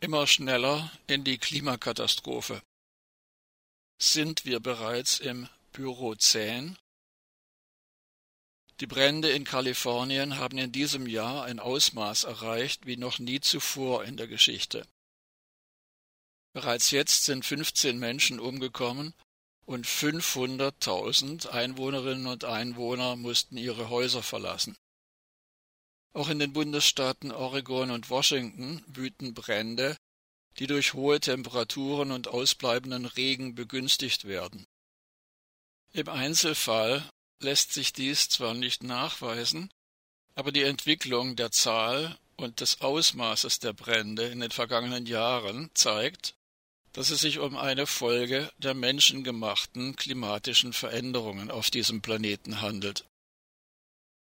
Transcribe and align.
Immer 0.00 0.26
schneller 0.26 0.92
in 1.06 1.24
die 1.24 1.38
Klimakatastrophe. 1.38 2.62
Sind 3.98 4.44
wir 4.44 4.60
bereits 4.60 5.20
im 5.20 5.48
Pyrozän? 5.72 6.76
Die 8.80 8.86
Brände 8.86 9.30
in 9.30 9.44
Kalifornien 9.44 10.36
haben 10.36 10.58
in 10.58 10.70
diesem 10.70 11.06
Jahr 11.06 11.44
ein 11.44 11.60
Ausmaß 11.60 12.24
erreicht 12.24 12.84
wie 12.84 12.98
noch 12.98 13.18
nie 13.18 13.40
zuvor 13.40 14.04
in 14.04 14.18
der 14.18 14.26
Geschichte. 14.26 14.86
Bereits 16.52 16.90
jetzt 16.90 17.24
sind 17.24 17.46
15 17.46 17.98
Menschen 17.98 18.38
umgekommen 18.38 19.14
und 19.64 19.86
500.000 19.86 21.48
Einwohnerinnen 21.48 22.26
und 22.26 22.44
Einwohner 22.44 23.16
mussten 23.16 23.56
ihre 23.56 23.88
Häuser 23.88 24.22
verlassen. 24.22 24.76
Auch 26.16 26.30
in 26.30 26.38
den 26.38 26.54
Bundesstaaten 26.54 27.30
Oregon 27.30 27.90
und 27.90 28.08
Washington 28.08 28.82
wüten 28.86 29.34
Brände, 29.34 29.98
die 30.58 30.66
durch 30.66 30.94
hohe 30.94 31.20
Temperaturen 31.20 32.10
und 32.10 32.26
ausbleibenden 32.28 33.04
Regen 33.04 33.54
begünstigt 33.54 34.24
werden. 34.24 34.66
Im 35.92 36.08
Einzelfall 36.08 37.06
lässt 37.40 37.74
sich 37.74 37.92
dies 37.92 38.30
zwar 38.30 38.54
nicht 38.54 38.82
nachweisen, 38.82 39.68
aber 40.34 40.52
die 40.52 40.62
Entwicklung 40.62 41.36
der 41.36 41.50
Zahl 41.50 42.16
und 42.36 42.62
des 42.62 42.80
Ausmaßes 42.80 43.58
der 43.58 43.74
Brände 43.74 44.26
in 44.28 44.40
den 44.40 44.50
vergangenen 44.50 45.04
Jahren 45.04 45.70
zeigt, 45.74 46.34
dass 46.94 47.10
es 47.10 47.20
sich 47.20 47.40
um 47.40 47.58
eine 47.58 47.86
Folge 47.86 48.50
der 48.56 48.72
menschengemachten 48.72 49.96
klimatischen 49.96 50.72
Veränderungen 50.72 51.50
auf 51.50 51.70
diesem 51.70 52.00
Planeten 52.00 52.62
handelt. 52.62 53.04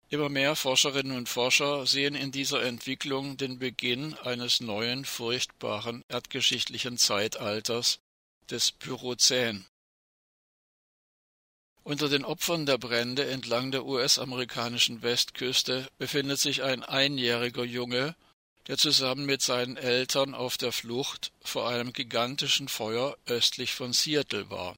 Immer 0.09 0.29
mehr 0.29 0.55
Forscherinnen 0.55 1.17
und 1.17 1.27
Forscher 1.27 1.85
sehen 1.85 2.15
in 2.15 2.31
dieser 2.31 2.63
Entwicklung 2.63 3.35
den 3.35 3.59
Beginn 3.59 4.13
eines 4.13 4.61
neuen, 4.61 5.03
furchtbaren 5.03 6.05
erdgeschichtlichen 6.07 6.97
Zeitalters, 6.97 7.99
des 8.49 8.71
Pyrozän. 8.71 9.65
Unter 11.83 12.07
den 12.07 12.25
Opfern 12.25 12.65
der 12.65 12.77
Brände 12.77 13.29
entlang 13.29 13.71
der 13.71 13.85
US-amerikanischen 13.85 15.01
Westküste 15.01 15.89
befindet 15.97 16.39
sich 16.39 16.63
ein 16.63 16.83
einjähriger 16.83 17.63
Junge, 17.63 18.15
der 18.67 18.77
zusammen 18.77 19.25
mit 19.25 19.41
seinen 19.41 19.77
Eltern 19.77 20.33
auf 20.33 20.57
der 20.57 20.71
Flucht 20.71 21.31
vor 21.41 21.67
einem 21.69 21.93
gigantischen 21.93 22.67
Feuer 22.67 23.17
östlich 23.25 23.73
von 23.73 23.93
Seattle 23.93 24.49
war. 24.49 24.75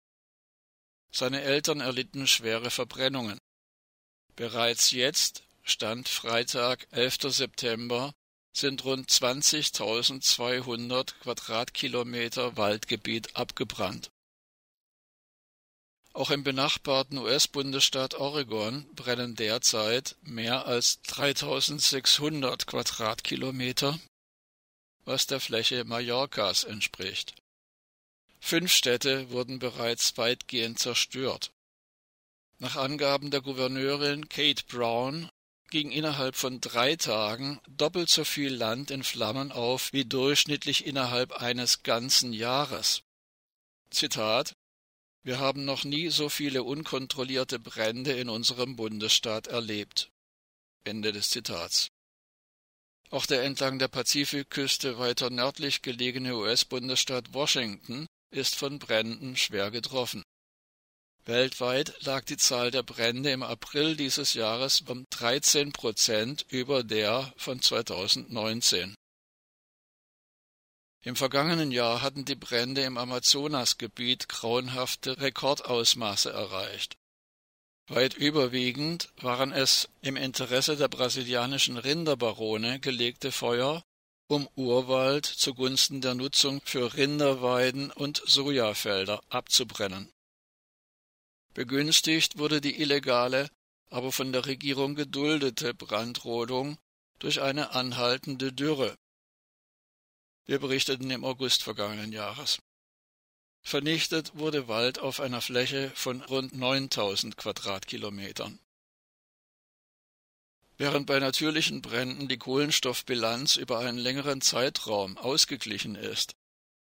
Seine 1.12 1.42
Eltern 1.42 1.80
erlitten 1.82 2.28
schwere 2.28 2.70
Verbrennungen. 2.70 3.40
Bereits 4.40 4.92
jetzt, 4.92 5.44
Stand 5.64 6.08
Freitag, 6.08 6.88
11. 6.92 7.24
September, 7.24 8.14
sind 8.54 8.86
rund 8.86 9.12
20.200 9.12 11.14
Quadratkilometer 11.20 12.56
Waldgebiet 12.56 13.36
abgebrannt. 13.36 14.12
Auch 16.14 16.32
im 16.32 16.46
benachbarten 16.46 17.18
US-Bundesstaat 17.18 18.14
Oregon 18.14 18.86
brennen 18.96 19.36
derzeit 19.36 20.16
mehr 20.22 20.66
als 20.66 21.02
3600 21.02 22.66
Quadratkilometer, 22.66 24.00
was 25.04 25.28
der 25.28 25.42
Fläche 25.42 25.84
Mallorcas 25.84 26.64
entspricht. 26.64 27.36
Fünf 28.40 28.72
Städte 28.72 29.32
wurden 29.32 29.60
bereits 29.60 30.18
weitgehend 30.18 30.80
zerstört. 30.80 31.52
Nach 32.62 32.76
Angaben 32.76 33.32
der 33.32 33.42
Gouverneurin 33.42 34.28
Kate 34.28 34.66
Brown 34.68 35.30
ging 35.70 35.92
innerhalb 35.92 36.36
von 36.36 36.60
drei 36.60 36.98
Tagen 36.98 37.62
doppelt 37.70 38.10
so 38.10 38.26
viel 38.26 38.54
Land 38.54 38.92
in 38.92 39.04
Flammen 39.04 39.54
auf 39.54 39.94
wie 39.94 40.04
durchschnittlich 40.04 40.86
innerhalb 40.86 41.32
eines 41.32 41.84
ganzen 41.84 42.34
Jahres. 42.34 43.02
Zitat 43.92 44.54
Wir 45.24 45.40
haben 45.40 45.64
noch 45.64 45.86
nie 45.86 46.10
so 46.10 46.28
viele 46.28 46.64
unkontrollierte 46.64 47.60
Brände 47.60 48.12
in 48.12 48.28
unserem 48.28 48.76
Bundesstaat 48.76 49.48
erlebt. 49.48 50.10
Ende 50.84 51.14
des 51.14 51.30
Zitats. 51.30 51.88
Auch 53.10 53.26
der 53.26 53.44
entlang 53.44 53.80
der 53.80 53.88
Pazifikküste 53.88 55.00
weiter 55.00 55.30
nördlich 55.30 55.82
gelegene 55.82 56.36
US-Bundesstaat 56.36 57.34
Washington 57.34 58.06
ist 58.32 58.56
von 58.56 58.80
Bränden 58.80 59.38
schwer 59.38 59.72
getroffen. 59.72 60.24
Weltweit 61.30 61.94
lag 62.06 62.26
die 62.26 62.38
Zahl 62.38 62.72
der 62.72 62.82
Brände 62.82 63.30
im 63.30 63.44
April 63.44 63.96
dieses 63.96 64.34
Jahres 64.34 64.82
um 64.82 65.06
13 65.12 65.72
Prozent 65.72 66.44
über 66.50 66.84
der 66.84 67.32
von 67.38 67.62
2019. 67.62 68.96
Im 71.04 71.16
vergangenen 71.16 71.72
Jahr 71.72 72.02
hatten 72.02 72.26
die 72.26 72.36
Brände 72.36 72.82
im 72.82 72.98
Amazonasgebiet 72.98 74.28
grauenhafte 74.28 75.22
Rekordausmaße 75.22 76.32
erreicht. 76.32 76.98
Weit 77.88 78.16
überwiegend 78.16 79.10
waren 79.22 79.52
es 79.52 79.88
im 80.02 80.16
Interesse 80.16 80.78
der 80.78 80.88
brasilianischen 80.88 81.78
Rinderbarone 81.78 82.80
gelegte 82.80 83.32
Feuer, 83.32 83.84
um 84.28 84.50
Urwald 84.56 85.28
zugunsten 85.28 86.02
der 86.02 86.16
Nutzung 86.16 86.60
für 86.66 86.96
Rinderweiden 86.96 87.92
und 87.92 88.24
Sojafelder 88.26 89.22
abzubrennen. 89.30 90.12
Begünstigt 91.54 92.38
wurde 92.38 92.62
die 92.62 92.80
illegale, 92.80 93.50
aber 93.90 94.12
von 94.12 94.32
der 94.32 94.46
Regierung 94.46 94.96
geduldete 94.96 95.74
Brandrodung 95.74 96.78
durch 97.18 97.42
eine 97.42 97.72
anhaltende 97.72 98.54
Dürre. 98.54 98.96
Wir 100.46 100.60
berichteten 100.60 101.10
im 101.12 101.24
August 101.24 101.64
vergangenen 101.64 102.12
Jahres. 102.12 102.60
Vernichtet 103.62 104.38
wurde 104.38 104.68
Wald 104.68 105.00
auf 105.00 105.20
einer 105.20 105.42
Fläche 105.42 105.92
von 105.96 106.22
rund 106.22 106.54
9000 106.54 107.36
Quadratkilometern. 107.36 108.60
Während 110.78 111.08
bei 111.08 111.20
natürlichen 111.20 111.82
Bränden 111.82 112.30
die 112.30 112.38
Kohlenstoffbilanz 112.38 113.58
über 113.58 113.80
einen 113.80 113.98
längeren 113.98 114.40
Zeitraum 114.40 115.18
ausgeglichen 115.18 115.96
ist, 115.96 116.36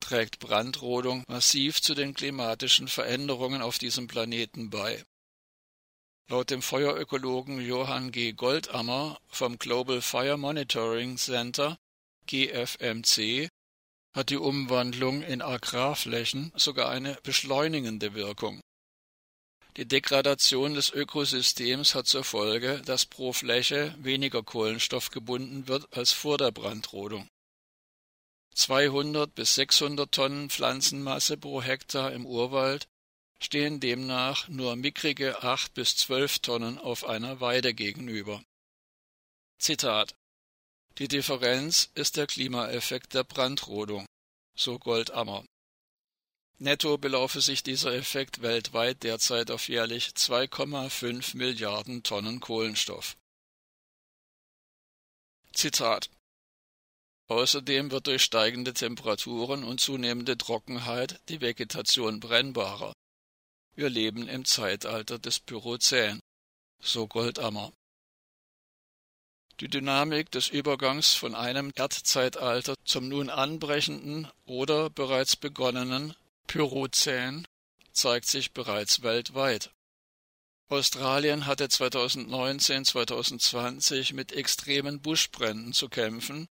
trägt 0.09 0.39
Brandrodung 0.39 1.23
massiv 1.29 1.83
zu 1.83 1.95
den 1.95 2.15
klimatischen 2.15 2.89
Veränderungen 2.89 3.61
auf 3.61 3.77
diesem 3.77 4.07
Planeten 4.07 4.71
bei. 4.71 5.05
Laut 6.31 6.49
dem 6.49 6.63
Feuerökologen 6.63 7.61
Johann 7.61 8.11
G. 8.11 8.33
Goldammer 8.33 9.21
vom 9.27 9.59
Global 9.59 10.01
Fire 10.01 10.39
Monitoring 10.39 11.19
Center 11.19 11.77
GFMC 12.27 13.51
hat 14.15 14.31
die 14.31 14.39
Umwandlung 14.39 15.21
in 15.21 15.43
Agrarflächen 15.43 16.53
sogar 16.57 16.89
eine 16.89 17.19
beschleunigende 17.23 18.15
Wirkung. 18.15 18.63
Die 19.77 19.87
Degradation 19.87 20.73
des 20.73 20.89
Ökosystems 20.89 21.95
hat 21.95 22.07
zur 22.07 22.25
Folge, 22.25 22.81
dass 22.87 23.05
pro 23.05 23.35
Fläche 23.35 23.95
weniger 23.99 24.43
Kohlenstoff 24.43 25.11
gebunden 25.11 25.69
wird 25.69 25.87
als 25.95 26.13
vor 26.13 26.39
der 26.39 26.51
Brandrodung. 26.51 27.29
200 28.59 29.37
bis 29.37 29.55
600 29.55 30.11
Tonnen 30.11 30.51
Pflanzenmasse 30.51 31.37
pro 31.37 31.63
Hektar 31.63 32.13
im 32.13 32.27
Urwald 32.27 32.89
stehen 33.39 33.79
demnach 33.79 34.49
nur 34.49 34.75
mickrige 34.75 35.45
8 35.45 35.75
bis 35.75 35.97
12 35.97 36.41
Tonnen 36.41 36.77
auf 36.77 37.05
einer 37.05 37.41
Weide 37.41 37.73
gegenüber. 37.73 38.43
Zitat 39.61 40.17
Die 40.99 41.07
Differenz 41.07 41.91
ist 41.95 42.17
der 42.17 42.27
Klimaeffekt 42.27 43.15
der 43.15 43.23
Brandrodung, 43.23 44.07
so 44.57 44.81
Goldammer. 44.81 45.45
Netto 46.59 46.99
belaufe 46.99 47.41
sich 47.41 47.63
dieser 47.63 47.95
Effekt 47.95 48.43
weltweit 48.43 49.05
derzeit 49.05 49.53
auf 49.53 49.69
jährlich 49.69 50.09
2,5 50.09 51.37
Milliarden 51.37 52.03
Tonnen 52.03 52.41
Kohlenstoff. 52.41 53.17
Zitat 55.53 56.11
Außerdem 57.29 57.91
wird 57.91 58.07
durch 58.07 58.23
steigende 58.23 58.73
Temperaturen 58.73 59.63
und 59.63 59.81
zunehmende 59.81 60.39
Trockenheit 60.39 61.21
die 61.29 61.43
Vegetation 61.43 62.21
brennbarer. 62.21 62.95
Wir 63.75 63.91
leben 63.91 64.27
im 64.29 64.47
Zeitalter 64.47 65.19
des 65.19 65.39
Pyrozän, 65.39 66.21
so 66.81 67.07
Goldammer. 67.07 67.71
Die 69.61 69.69
Dynamik 69.69 70.31
des 70.31 70.49
Übergangs 70.49 71.13
von 71.15 71.35
einem 71.35 71.71
Erdzeitalter 71.75 72.75
zum 72.85 73.09
nun 73.09 73.29
anbrechenden 73.29 74.29
oder 74.47 74.89
bereits 74.89 75.37
begonnenen 75.37 76.15
Pyrozän 76.47 77.47
zeigt 77.93 78.27
sich 78.27 78.53
bereits 78.53 79.03
weltweit. 79.03 79.71
Australien 80.69 81.45
hatte 81.47 81.67
2019-2020 81.67 84.15
mit 84.15 84.33
extremen 84.33 85.01
Buschbränden 85.01 85.73
zu 85.73 85.89
kämpfen, 85.89 86.47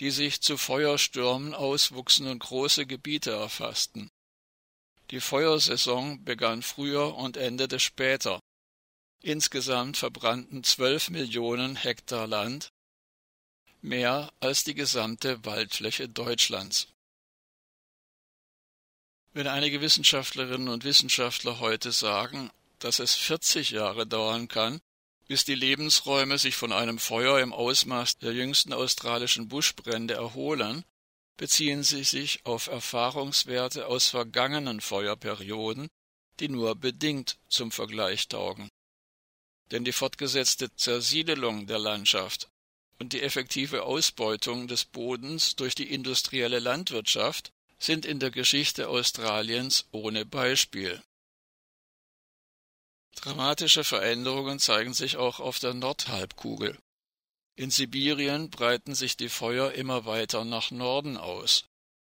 die 0.00 0.10
sich 0.10 0.40
zu 0.40 0.56
Feuerstürmen 0.56 1.54
auswuchsen 1.54 2.26
und 2.28 2.38
große 2.38 2.86
Gebiete 2.86 3.32
erfassten. 3.32 4.10
Die 5.10 5.20
Feuersaison 5.20 6.24
begann 6.24 6.62
früher 6.62 7.14
und 7.16 7.36
endete 7.36 7.80
später. 7.80 8.40
Insgesamt 9.20 9.96
verbrannten 9.96 10.62
zwölf 10.62 11.10
Millionen 11.10 11.76
Hektar 11.76 12.26
Land, 12.26 12.70
mehr 13.80 14.32
als 14.40 14.64
die 14.64 14.74
gesamte 14.74 15.44
Waldfläche 15.44 16.08
Deutschlands 16.08 16.88
Wenn 19.32 19.46
einige 19.46 19.80
Wissenschaftlerinnen 19.80 20.68
und 20.68 20.84
Wissenschaftler 20.84 21.58
heute 21.60 21.92
sagen, 21.92 22.50
dass 22.78 22.98
es 22.98 23.14
40 23.14 23.70
Jahre 23.70 24.06
dauern 24.06 24.48
kann, 24.48 24.80
bis 25.28 25.44
die 25.44 25.54
Lebensräume 25.54 26.38
sich 26.38 26.56
von 26.56 26.72
einem 26.72 26.98
Feuer 26.98 27.38
im 27.40 27.52
Ausmaß 27.52 28.18
der 28.18 28.32
jüngsten 28.32 28.72
australischen 28.72 29.48
Buschbrände 29.48 30.14
erholen, 30.14 30.84
beziehen 31.36 31.82
sie 31.82 32.02
sich 32.02 32.44
auf 32.44 32.66
Erfahrungswerte 32.66 33.86
aus 33.86 34.08
vergangenen 34.08 34.80
Feuerperioden, 34.80 35.88
die 36.40 36.48
nur 36.48 36.74
bedingt 36.74 37.38
zum 37.48 37.70
Vergleich 37.70 38.28
taugen. 38.28 38.68
Denn 39.70 39.84
die 39.84 39.92
fortgesetzte 39.92 40.74
Zersiedelung 40.74 41.66
der 41.66 41.78
Landschaft 41.78 42.48
und 42.98 43.12
die 43.12 43.20
effektive 43.20 43.82
Ausbeutung 43.82 44.66
des 44.66 44.86
Bodens 44.86 45.56
durch 45.56 45.74
die 45.74 45.92
industrielle 45.92 46.58
Landwirtschaft 46.58 47.52
sind 47.78 48.06
in 48.06 48.18
der 48.18 48.30
Geschichte 48.30 48.88
Australiens 48.88 49.86
ohne 49.92 50.24
Beispiel. 50.24 51.02
Dramatische 53.20 53.82
Veränderungen 53.82 54.60
zeigen 54.60 54.94
sich 54.94 55.16
auch 55.16 55.40
auf 55.40 55.58
der 55.58 55.74
Nordhalbkugel. 55.74 56.78
In 57.56 57.72
Sibirien 57.72 58.48
breiten 58.48 58.94
sich 58.94 59.16
die 59.16 59.28
Feuer 59.28 59.72
immer 59.72 60.04
weiter 60.04 60.44
nach 60.44 60.70
Norden 60.70 61.16
aus, 61.16 61.64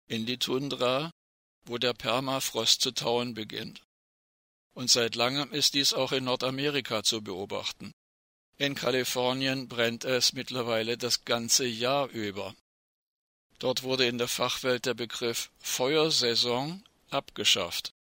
in 0.09 0.25
die 0.25 0.39
Tundra, 0.39 1.11
wo 1.67 1.77
der 1.77 1.93
Permafrost 1.93 2.81
zu 2.81 2.93
tauen 2.93 3.35
beginnt. 3.35 3.83
Und 4.73 4.91
seit 4.91 5.15
langem 5.15 5.53
ist 5.53 5.75
dies 5.75 5.93
auch 5.93 6.13
in 6.13 6.25
Nordamerika 6.25 7.03
zu 7.03 7.21
beobachten. 7.21 7.93
In 8.57 8.75
Kalifornien 8.75 9.69
brennt 9.69 10.05
es 10.05 10.33
mittlerweile 10.33 10.97
das 10.97 11.27
ganze 11.27 11.67
Jahr 11.67 12.09
über. 12.09 12.55
Dort 13.59 13.83
wurde 13.83 14.07
in 14.07 14.17
der 14.17 14.29
Fachwelt 14.29 14.87
der 14.87 14.95
Begriff 14.95 15.51
Feuersaison 15.59 16.83
abgeschafft. 17.11 17.93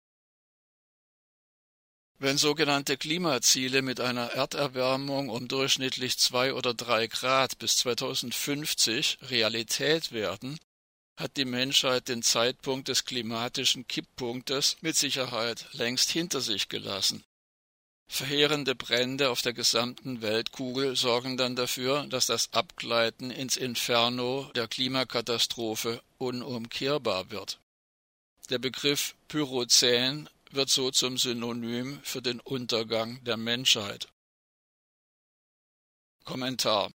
Wenn 2.19 2.39
sogenannte 2.39 2.97
Klimaziele 2.97 3.83
mit 3.83 4.01
einer 4.01 4.31
Erderwärmung 4.31 5.29
um 5.29 5.49
durchschnittlich 5.49 6.19
zwei 6.19 6.55
oder 6.55 6.73
drei 6.73 7.07
Grad 7.09 7.59
bis 7.59 7.79
2050 7.79 9.19
Realität 9.31 10.13
werden, 10.13 10.59
hat 11.17 11.37
die 11.37 11.45
Menschheit 11.45 12.09
den 12.09 12.23
Zeitpunkt 12.23 12.89
des 12.89 13.05
klimatischen 13.05 13.87
Kipppunktes 13.87 14.77
mit 14.81 14.97
Sicherheit 14.97 15.67
längst 15.73 16.11
hinter 16.11 16.41
sich 16.41 16.69
gelassen. 16.69 17.25
Verheerende 18.07 18.75
Brände 18.75 19.31
auf 19.31 19.43
der 19.43 19.53
gesamten 19.53 20.23
Weltkugel 20.23 20.95
sorgen 20.95 21.37
dann 21.37 21.57
dafür, 21.57 22.07
dass 22.07 22.27
das 22.27 22.53
Abgleiten 22.53 23.31
ins 23.31 23.57
Inferno 23.57 24.51
der 24.55 24.69
Klimakatastrophe 24.69 26.03
unumkehrbar 26.19 27.31
wird. 27.31 27.59
Der 28.51 28.59
Begriff 28.59 29.15
Pyrozän 29.29 30.29
wird 30.55 30.71
so 30.71 30.91
zum 30.91 31.19
Synonym 31.19 32.01
für 32.03 32.23
den 32.23 32.41
Untergang 32.41 33.23
der 33.25 33.37
Menschheit. 33.37 34.09
Kommentar 36.25 36.91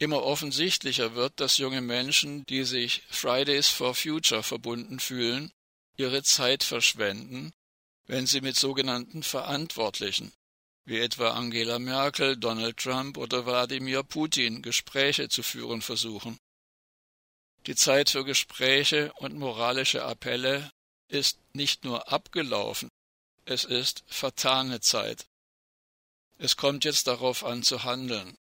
Immer 0.00 0.22
offensichtlicher 0.22 1.16
wird, 1.16 1.40
dass 1.40 1.58
junge 1.58 1.80
Menschen, 1.80 2.46
die 2.46 2.62
sich 2.62 3.02
Fridays 3.10 3.68
for 3.68 3.96
Future 3.96 4.44
verbunden 4.44 5.00
fühlen, 5.00 5.50
ihre 5.96 6.22
Zeit 6.22 6.62
verschwenden, 6.62 7.52
wenn 8.06 8.26
sie 8.26 8.40
mit 8.40 8.56
sogenannten 8.56 9.24
Verantwortlichen, 9.24 10.32
wie 10.84 11.00
etwa 11.00 11.30
Angela 11.30 11.80
Merkel, 11.80 12.36
Donald 12.36 12.76
Trump 12.76 13.18
oder 13.18 13.44
Wladimir 13.44 14.04
Putin, 14.04 14.62
Gespräche 14.62 15.28
zu 15.28 15.42
führen 15.42 15.82
versuchen. 15.82 16.38
Die 17.66 17.74
Zeit 17.74 18.10
für 18.10 18.24
Gespräche 18.24 19.12
und 19.14 19.36
moralische 19.36 20.04
Appelle 20.04 20.70
ist 21.08 21.38
nicht 21.52 21.84
nur 21.84 22.12
abgelaufen, 22.12 22.88
es 23.44 23.64
ist 23.64 24.04
vertane 24.06 24.80
Zeit. 24.80 25.26
Es 26.36 26.56
kommt 26.56 26.84
jetzt 26.84 27.06
darauf 27.06 27.44
an 27.44 27.62
zu 27.62 27.82
handeln. 27.82 28.36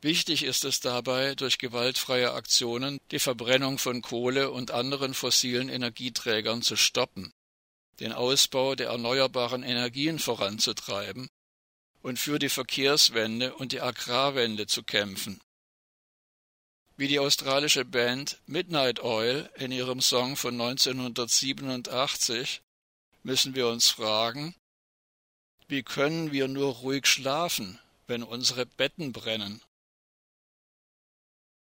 Wichtig 0.00 0.42
ist 0.42 0.66
es 0.66 0.80
dabei, 0.80 1.34
durch 1.34 1.56
gewaltfreie 1.56 2.32
Aktionen 2.32 2.98
die 3.10 3.18
Verbrennung 3.18 3.78
von 3.78 4.02
Kohle 4.02 4.50
und 4.50 4.70
anderen 4.70 5.14
fossilen 5.14 5.70
Energieträgern 5.70 6.60
zu 6.60 6.76
stoppen, 6.76 7.32
den 8.00 8.12
Ausbau 8.12 8.74
der 8.74 8.88
erneuerbaren 8.88 9.62
Energien 9.62 10.18
voranzutreiben 10.18 11.30
und 12.02 12.18
für 12.18 12.38
die 12.38 12.50
Verkehrswende 12.50 13.54
und 13.54 13.72
die 13.72 13.80
Agrarwende 13.80 14.66
zu 14.66 14.82
kämpfen. 14.82 15.40
Wie 16.96 17.08
die 17.08 17.18
australische 17.18 17.84
Band 17.84 18.38
Midnight 18.46 19.02
Oil 19.02 19.50
in 19.56 19.72
ihrem 19.72 20.00
Song 20.00 20.36
von 20.36 20.60
1987 20.60 22.62
müssen 23.24 23.56
wir 23.56 23.66
uns 23.66 23.90
fragen, 23.90 24.54
wie 25.66 25.82
können 25.82 26.30
wir 26.30 26.46
nur 26.46 26.72
ruhig 26.72 27.06
schlafen, 27.06 27.80
wenn 28.06 28.22
unsere 28.22 28.64
Betten 28.64 29.12
brennen? 29.12 29.60